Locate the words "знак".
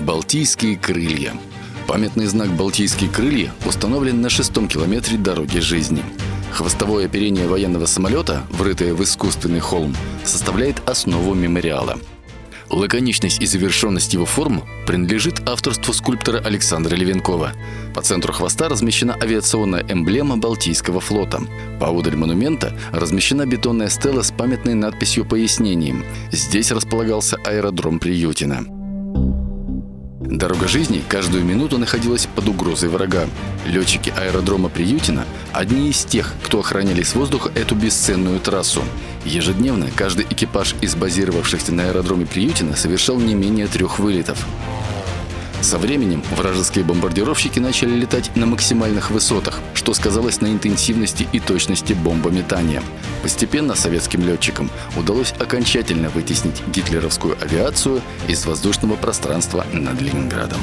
2.24-2.48